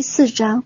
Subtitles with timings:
[0.00, 0.62] 第四章。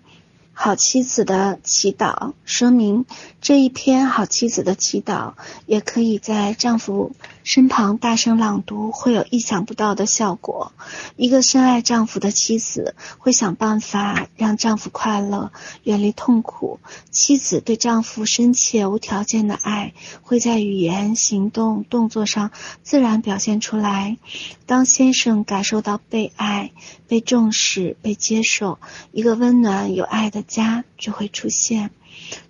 [0.55, 3.05] 好妻子的祈祷，说明
[3.41, 5.33] 这一篇好妻子的祈祷，
[5.65, 7.11] 也可以在丈夫
[7.43, 10.71] 身旁大声朗读，会有意想不到的效果。
[11.15, 15.51] 一个深爱丈夫的妻子，会想办法让丈夫快乐，
[15.83, 16.79] 远离痛苦。
[17.09, 22.51] 妻子对丈夫深切无条件的爱，会在语言、行动、动作上
[22.83, 24.17] 自然表现出来。
[24.65, 26.71] 当先生感受到被爱、
[27.07, 28.79] 被重视、被接受，
[29.11, 31.89] 一个温暖有爱的家就会出现。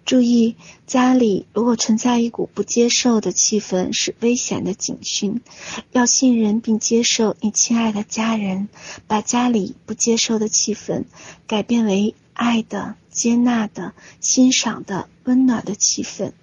[0.06, 5.42] 注意，家里如果存在一股不接受的气氛，是危险的警讯。
[5.94, 8.68] 要信任并接受你亲爱的家人，
[9.08, 11.06] 把家里不接受的气氛
[11.48, 16.34] 改变为爱的、接纳的、欣赏的、温暖的气氛。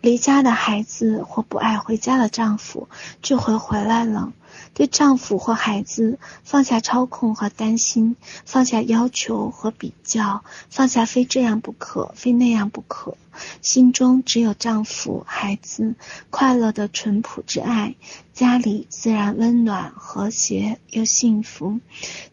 [0.00, 2.88] 离家的孩子或不爱回家的丈夫
[3.20, 4.32] 就会回来了。
[4.74, 13.16] 对丈夫或孩子放下操控和担心，放下要求和比较，放下非这样不可，非那样不可。
[13.62, 15.94] 心中只有丈夫、孩子
[16.30, 17.94] 快乐的淳朴之爱，
[18.32, 21.80] 家里自然温暖、和谐又幸福。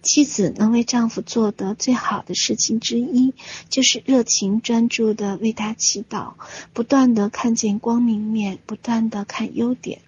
[0.01, 3.33] 妻子能为丈夫做的最好的事情之一，
[3.69, 6.33] 就是热情专注的为他祈祷，
[6.73, 10.01] 不断的看见光明面，不断的看优点。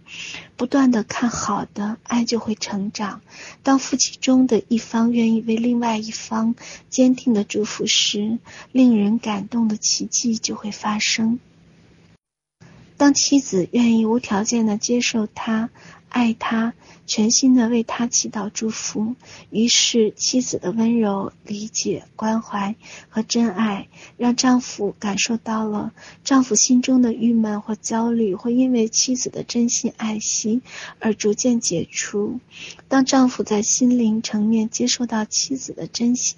[0.57, 3.21] 不断的看好的，爱就会成长。
[3.61, 6.55] 当夫妻中的一方愿意为另外一方
[6.89, 8.39] 坚定的祝福时，
[8.71, 11.39] 令人感动的奇迹就会发生。
[12.95, 15.69] 当妻子愿意无条件的接受他。
[16.09, 16.73] 爱他，
[17.05, 19.15] 全心的为他祈祷祝福，
[19.51, 22.75] 于是妻子的温柔、理解、关怀
[23.09, 30.63] 和真爱，让丈夫感受到了丈夫心中的郁闷或焦虑，会因为妻子的真心爱惜
[30.97, 32.39] 而逐渐解除。
[32.87, 36.37] 当丈夫在心灵层面接受到妻子的真心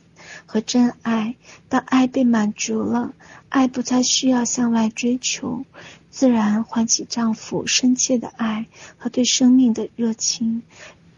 [0.52, 1.38] 和真爱，
[1.70, 3.14] 当爱被满足了，
[3.48, 5.64] 爱不再需要向外追求。
[6.10, 8.66] 自然唤起丈夫深切的爱
[8.98, 10.64] 和对生命的热情，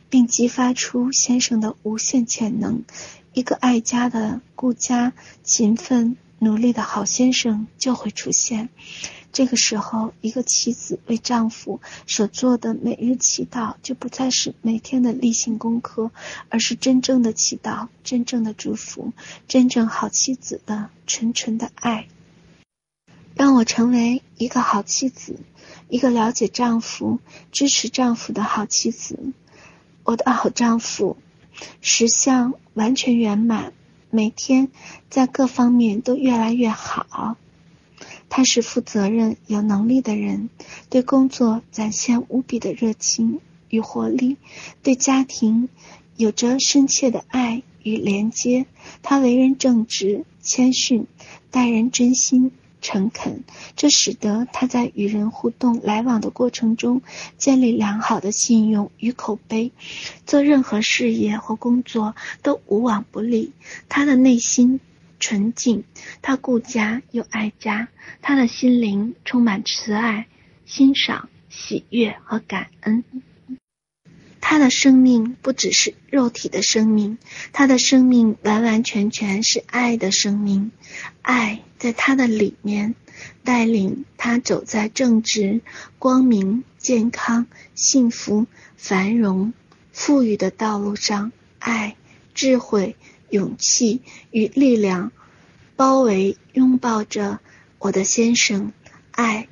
[0.07, 2.83] 并激发出先生的无限潜能。
[3.33, 8.69] 一个爱家的、顾家、勤奋、努力的好先生就会出现。
[9.31, 16.11] 这个时候，一个妻子为丈夫所做的每日祈祷，就不再是每天的例行功课，
[16.49, 19.11] 而是真正的祈祷、真正的祝福、
[19.47, 22.07] 真正好妻子的纯纯的爱。
[23.33, 25.39] 让我成为一个好妻子，
[25.89, 27.19] 一个了解丈夫、
[27.51, 29.17] 支持丈夫的好妻子。
[30.03, 31.17] 我的好丈夫，
[31.81, 33.73] 实相完全圆满，
[34.16, 34.69] 每天
[35.09, 37.35] 在各方面都越来越好。
[38.29, 40.50] 他是负责任、有能力的人，
[40.91, 44.38] 对工作展现无比的热情与活力，
[44.84, 45.68] 对家庭
[46.16, 48.68] 有着深切的爱与连接。
[49.01, 51.07] 他为人正直、谦逊，
[51.50, 52.51] 待人真心。
[52.83, 53.44] 诚恳，
[53.75, 57.01] 这使得他在与人互动来往的过程中
[57.38, 59.71] 建立良好的信用与口碑，
[60.27, 63.53] 做任何事业或工作都无往不利。
[63.89, 64.79] 他的内心
[65.19, 65.85] 纯净，
[66.21, 67.88] 他顾家又爱家，
[68.21, 70.27] 他的心灵充满慈爱、
[70.65, 73.03] 欣赏、喜悦和感恩。
[74.45, 77.17] 他的生命不只是肉体的生命，
[77.53, 80.71] 他的生命完完全全是爱的生命。
[81.21, 82.93] 爱在他的里面，
[83.45, 85.61] 带领他走在正直、
[85.97, 88.45] 光明、健康、幸福、
[88.75, 89.53] 繁荣、
[89.93, 91.31] 富裕的道路上。
[91.57, 91.95] 爱、
[92.33, 92.97] 智慧、
[93.29, 95.13] 勇气与力量
[95.77, 97.39] 包围、拥抱着
[97.79, 98.73] 我的先生。
[99.11, 99.47] 爱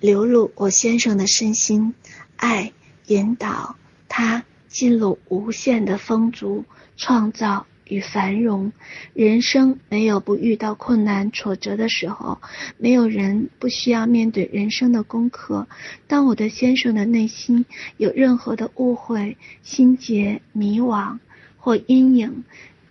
[0.00, 1.92] 流入我先生的身心，
[2.36, 2.72] 爱
[3.06, 3.76] 引导。
[4.10, 6.64] 他进入无限的丰足、
[6.96, 8.72] 创造与繁荣。
[9.14, 12.40] 人生没有不遇到困难挫折的时候，
[12.76, 15.68] 没有人不需要面对人生的功课。
[16.08, 17.64] 当我的先生的内心
[17.96, 21.18] 有任何的误会、心结、迷惘
[21.56, 22.44] 或阴影，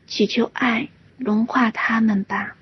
[0.07, 0.88] 祈求爱
[1.18, 2.56] 融化他们吧，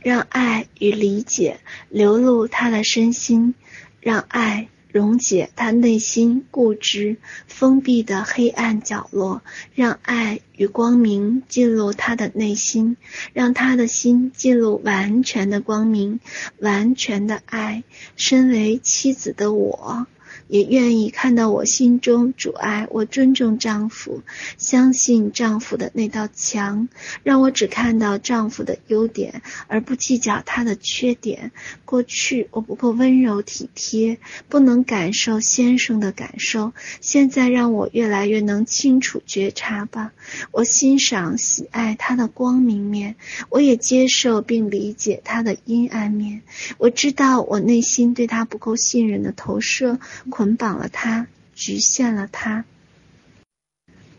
[0.00, 1.60] 让爱与理解
[1.90, 3.54] 流露他的身心，
[4.00, 4.68] 让爱。
[4.96, 9.42] 溶解他内心固执、封闭的黑暗角落，
[9.74, 12.96] 让爱与光明进入他的内心，
[13.34, 16.20] 让他的心进入完全的光明、
[16.60, 17.84] 完全的爱。
[18.16, 20.06] 身为妻子的我，
[20.48, 22.86] 也愿意看到我心中主爱。
[22.90, 24.22] 我尊重丈夫，
[24.58, 26.88] 相信丈夫的那道墙，
[27.22, 31.52] 让我只看到丈夫的优点，而不计较他的缺点。
[31.84, 40.12] 过去我不够温柔体贴，不能感受先生的感受，现在让我越来越能清楚觉察吧。
[40.52, 43.16] 我欣赏、喜爱他的光明面，
[43.48, 46.42] 我也接受并理解他的阴暗面。
[46.78, 49.98] 我知道我内心对他不够信任的投射，
[50.36, 52.66] 捆绑了他，局限了他。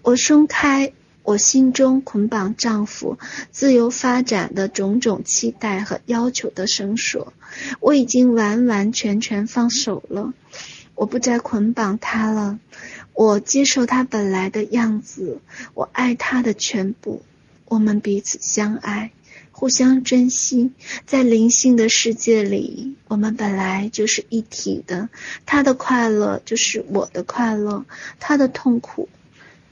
[0.02, 0.92] 我松开
[1.22, 3.20] 我心中捆绑丈夫
[3.52, 7.34] 自由发展的种种期待和要求的绳索，
[7.80, 10.34] 我已经完完全全放手了。
[10.96, 12.58] 我不再捆绑他了，
[13.14, 15.40] 我接受他本来的样子，
[15.76, 17.22] 我爱他的全部，
[17.66, 19.12] 我们彼此相爱。
[19.60, 20.70] 互相珍惜，
[21.08, 25.10] 在灵性的世界里，我们本来就是一体的。
[25.48, 27.84] 他的快乐就是我的快乐，
[28.20, 29.10] 他的痛苦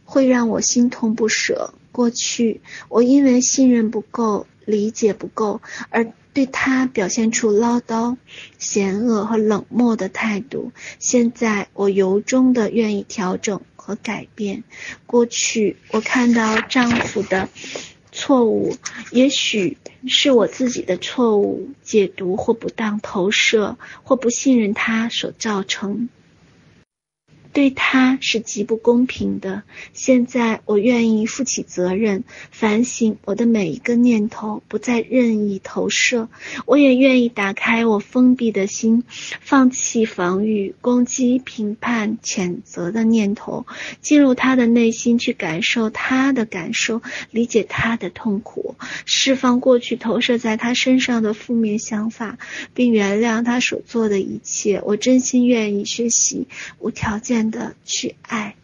[0.03, 1.75] 会让我心痛不舍。
[1.91, 5.61] 过去，我因为信任不够、理解不够，
[5.91, 8.17] 而对他表现出唠叨、
[8.57, 10.71] 嫌恶和冷漠的态度。
[10.97, 14.63] 现在，我由衷的愿意调整和改变。
[15.05, 17.49] 过去，我看到丈夫的。
[18.15, 18.75] 错误，
[19.11, 19.77] 也许
[20.07, 26.07] 是我自己的错误解读或不当投射，或不信任他所造成。
[27.55, 29.63] 对他是极不公平的。
[29.93, 36.27] 现在我愿意负起责任，反省我的每一个念头，不再任意投射。
[36.65, 39.05] 我也愿意打开我封闭的心，
[39.39, 43.65] 放弃防御、攻击、评判、谴责的念头，
[44.01, 48.75] 进入他的内心去感受他的感受，理解他的痛苦，
[49.05, 52.37] 释放过去投射在他身上的负面想法，
[52.73, 54.81] 并原谅他所做的一切。
[54.83, 56.47] 我真心愿意学习
[56.79, 58.55] 无条件的去爱，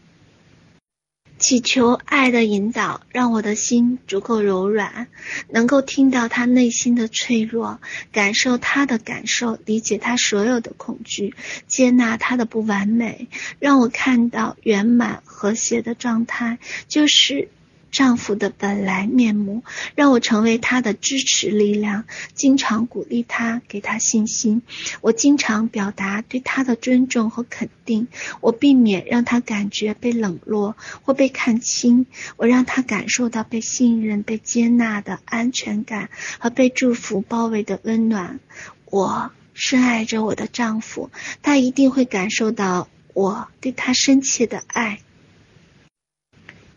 [1.38, 5.08] 祈求爱的引导，让我的心足够柔软，
[5.50, 7.80] 能够听到他内心的脆弱，
[8.12, 11.34] 感受他的感受，理解他所有的恐惧，
[11.68, 13.28] 接纳他的不完美，
[13.60, 17.50] 让我看到圆满和谐的状态，就是。
[17.92, 19.64] 丈夫的本来面目，
[19.96, 24.62] 让我成为他的支持力量，经常鼓励他，给他信心。
[25.02, 28.08] 我经常表达对他的尊重和肯定，
[28.40, 32.06] 我避免让他感觉被冷落或被看轻。
[32.38, 36.10] 我让他感受到被信任、被接纳的安全感
[36.40, 38.40] 和被祝福包围的温暖。
[38.86, 41.12] 我深爱着我的丈夫，
[41.42, 45.02] 他一定会感受到我对他深切的爱。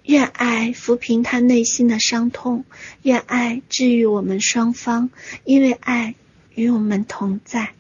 [0.04, 2.64] 愿爱抚平他内心的伤痛，
[3.02, 5.10] 愿爱治愈我们双方，
[5.44, 6.14] 因为爱
[6.54, 7.72] 与我们同在。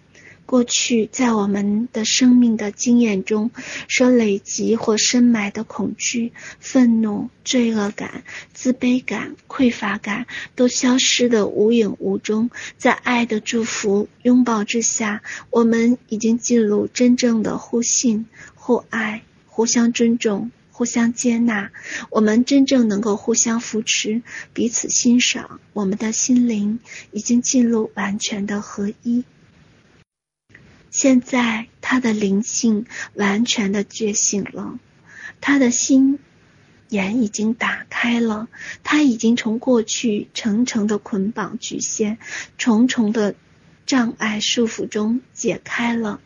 [0.46, 3.50] 过去在我们的生命的经验中
[3.88, 12.50] 所累积或深埋的恐惧、愤怒、罪恶感、自卑感、匮乏感，都消失得无影无踪。
[12.76, 20.50] 在爱的祝福拥抱之下，我们已经进入真正的互信、互爱、互相尊重。
[20.76, 21.70] 互相接纳，
[22.10, 24.22] 我们真正能够互相扶持，
[24.52, 25.60] 彼此欣赏。
[25.72, 26.80] 我们的心灵
[27.12, 29.22] 已经进入完全的合一。
[30.90, 34.80] 现在，他的灵性完全的觉醒了，
[35.40, 36.18] 他的心
[36.88, 38.48] 眼已经打开了，
[38.82, 42.18] 他已经从过去层层的捆绑、局限、
[42.58, 43.36] 重重的
[43.86, 46.20] 障碍、束缚中解开了。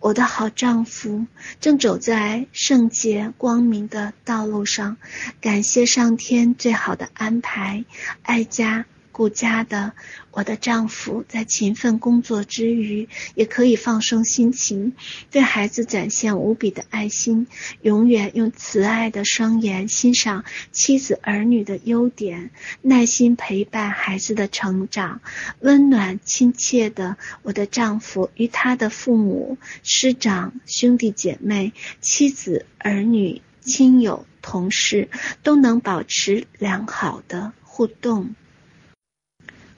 [0.00, 1.26] 我的好丈夫
[1.60, 4.96] 正走在圣洁光明的道路上，
[5.40, 7.84] 感谢上天最好的安排，
[8.22, 8.86] 爱家。
[9.18, 9.94] 顾家的
[10.30, 14.92] 我的丈夫，在勤奋工作之余，也可以放松心情，
[15.32, 17.48] 对孩子展现无比的爱心，
[17.82, 25.20] 永远用慈爱的双眼欣赏妻子儿女的优点，耐心陪伴孩子的成长，
[25.58, 35.08] 温暖亲切的我的丈夫与他的父母、师长、兄弟姐妹、妻子、儿女、亲友、同事
[35.42, 38.36] 都能保持良好的互动。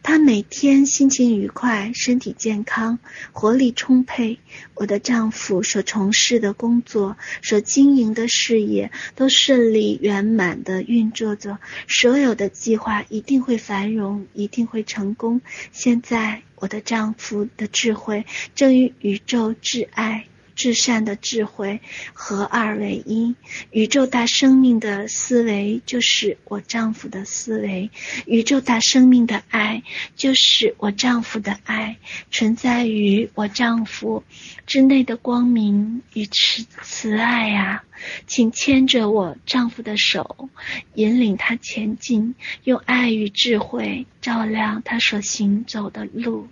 [0.03, 2.99] 他每天心情愉快，身体健康，
[3.33, 4.39] 活力充沛。
[4.75, 11.59] 我的丈夫所从事的工作，所经营的事业，都顺利圆满的运作着。
[11.87, 15.43] 所有的计划一定会繁荣，一定会成功。
[15.71, 20.27] 现在，我的丈夫的智慧正与宇宙挚爱
[20.61, 21.81] 至善的智慧
[22.13, 23.35] 合二为一。
[23.71, 27.91] 宇宙大生命的思维就是我丈夫的思维，
[28.27, 29.83] 宇宙大生命的爱
[30.17, 31.97] 就是我丈夫的爱，
[32.31, 34.23] 存在于我丈夫
[34.67, 37.83] 之内的光明与慈慈爱啊！
[38.27, 40.51] 请牵着我丈夫的手，
[40.93, 46.49] 引领他前进，用爱与智慧照亮他所行走的路。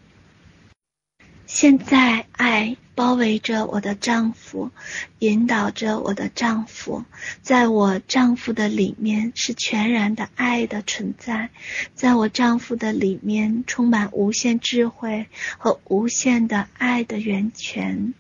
[1.49, 4.71] 现在，爱包围着我的丈夫，
[5.19, 7.07] 引导着我的丈夫。
[7.41, 11.49] 在我丈夫的里面是全然的爱的存在，
[11.95, 15.27] 在我丈夫的里面充满无限智慧
[15.57, 18.13] 和无限的爱的源泉。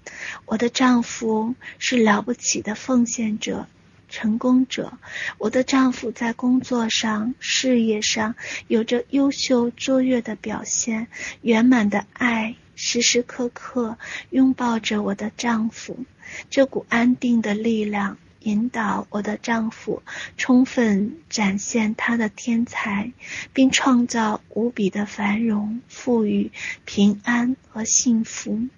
[0.47, 3.69] 我的丈夫是了不起的奉献者、
[4.09, 4.95] 成功者。
[5.37, 8.37] 我的丈夫在工作上、事业上
[8.69, 11.09] 有着优秀卓越的表现，
[11.43, 12.57] 圆满的爱。
[12.81, 13.99] 时时刻刻
[14.31, 16.05] 拥抱着我的丈夫，
[16.49, 20.05] 这股安定的力量引导我的丈夫
[20.37, 23.13] 充分展现他的天才，
[23.53, 26.53] 并创造无比的繁荣、富裕、
[26.85, 28.69] 平安和幸福。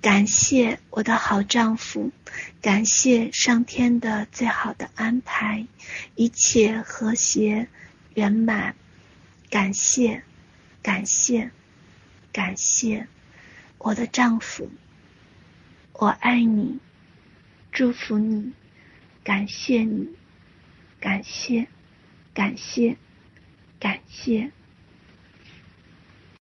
[0.00, 2.10] 感谢我的好丈夫，
[2.60, 5.68] 感谢上天的最好的安排，
[6.16, 7.68] 一切和谐
[8.14, 8.74] 圆满。
[9.50, 10.24] 感谢，
[10.82, 11.52] 感谢。
[12.32, 13.08] 感谢
[13.78, 14.70] 我的丈夫，
[15.92, 16.78] 我爱你，
[17.72, 18.52] 祝福你，
[19.24, 20.08] 感谢你，
[21.00, 21.68] 感谢，
[22.34, 22.96] 感谢，
[23.80, 24.52] 感谢。